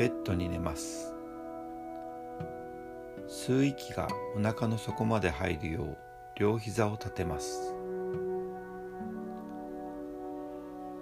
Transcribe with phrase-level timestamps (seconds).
[0.00, 1.14] ベッドに寝ます。
[3.28, 5.98] 吸う息がお腹の底まで入るよう
[6.36, 7.74] 両膝を立てます。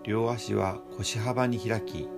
[0.02, 2.08] 両足は腰幅に開き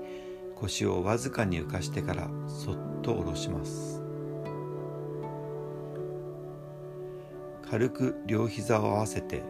[0.57, 4.03] 腰をわずかに浮かしてからそっと下ろします。
[7.71, 9.43] 軽く両膝を合わせて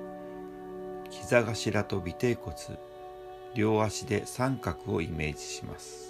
[1.11, 2.57] 膝頭と尾てい骨
[3.55, 6.10] 両足で三角をイメージします。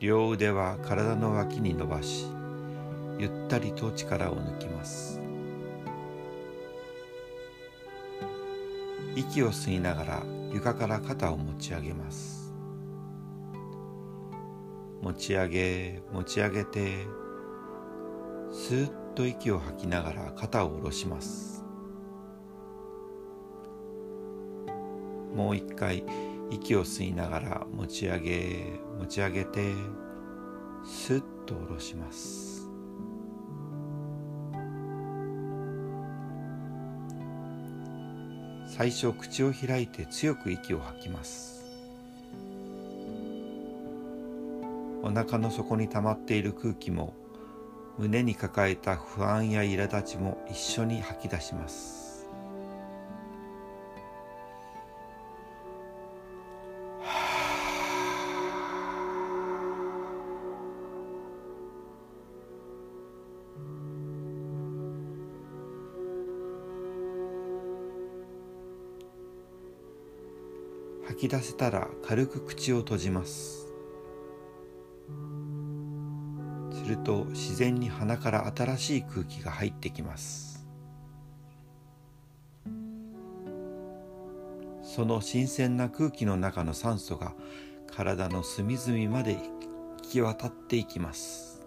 [0.00, 2.26] 両腕は体の脇に伸ばし
[3.18, 5.20] ゆったりと力を抜きます。
[9.16, 12.54] 息を吸いながら床から肩を持ち上げます。
[15.02, 17.04] 持ち上げ持ち上げて
[18.52, 21.64] スーッと息を吐きながら肩を下ろします。
[25.34, 26.04] もう一回
[26.50, 29.74] 息を吸いながら持ち上げ持ち上げて
[30.84, 32.68] スッと下ろします。
[38.66, 41.64] 最初口を開いて強く息を吐きます。
[45.02, 47.14] お腹の底に溜まっている空気も
[47.98, 52.07] 胸に抱えた不安や苛立ちも一緒に吐き出します。
[71.08, 73.66] 吐き出せたら軽く口を閉じます。
[76.70, 80.66] すると自然に鼻から新しい空気が入ってきます。
[84.82, 87.32] その新鮮な空気の中の酸素が
[87.90, 89.40] 体の隅々まで行
[90.02, 91.62] き渡っていきます。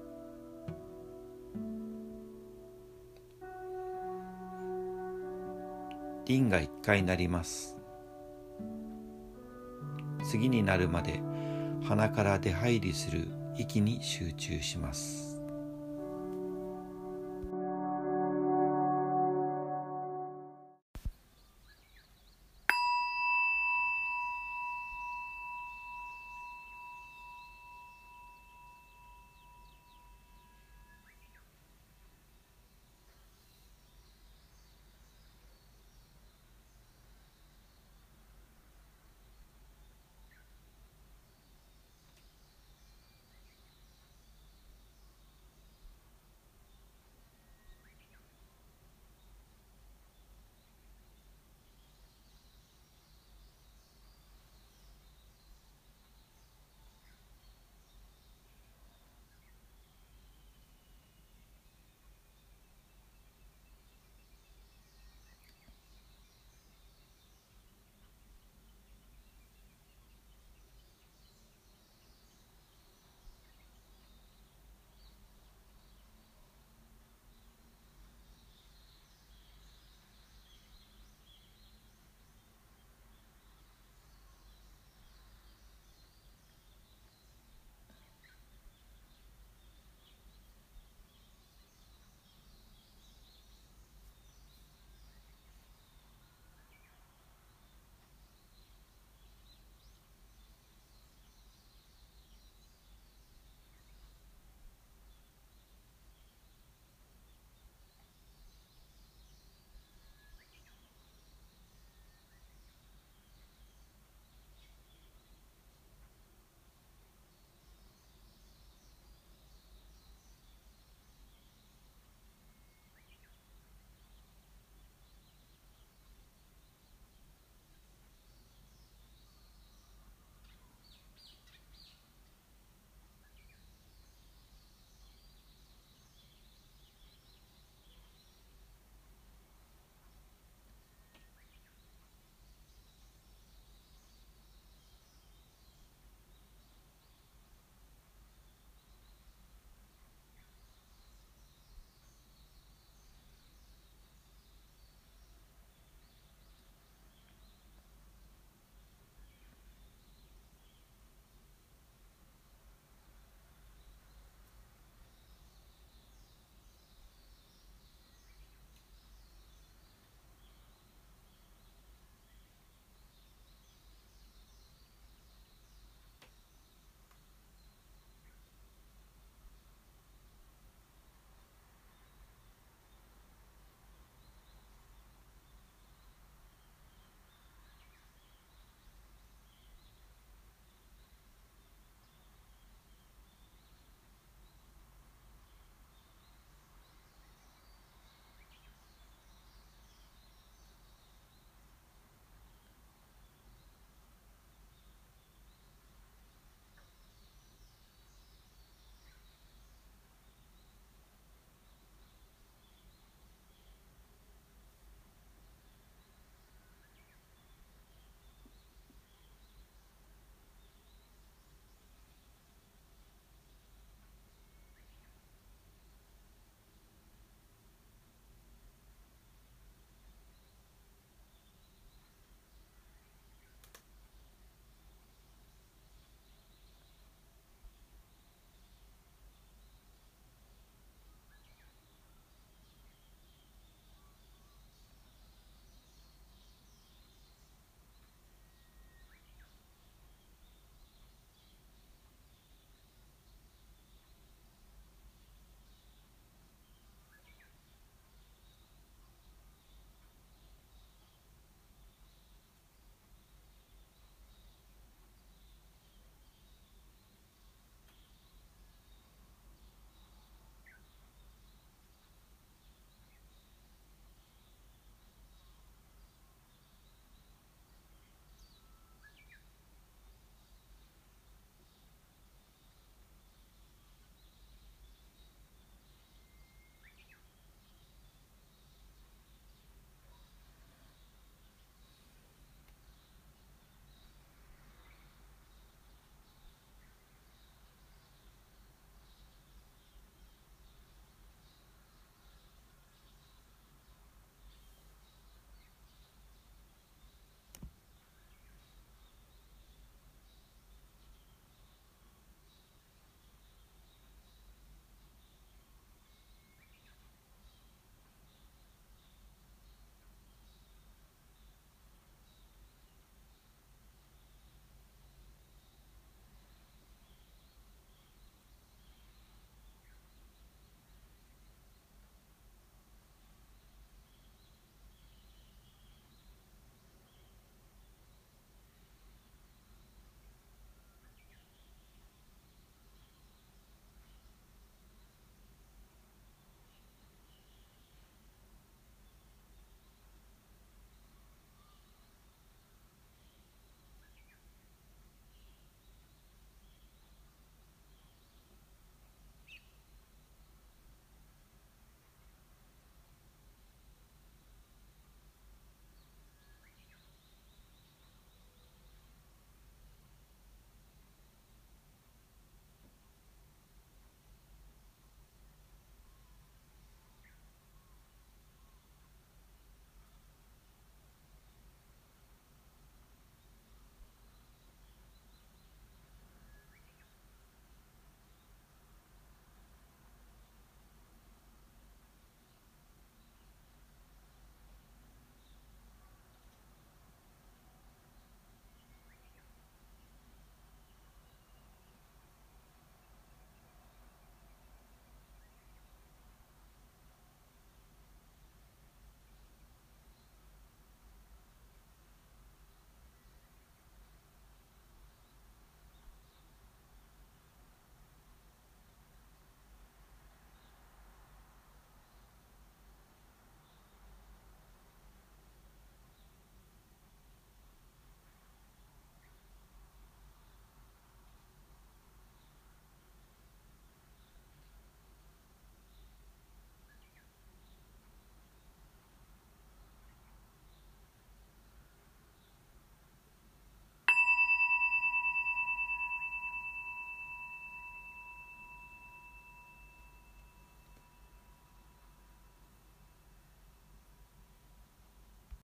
[6.28, 7.81] リンが一回なります。
[10.32, 11.20] 次になるまで
[11.84, 13.28] 鼻から出入りする
[13.58, 15.31] 息に集中します。